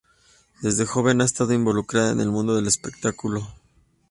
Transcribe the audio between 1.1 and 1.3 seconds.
ha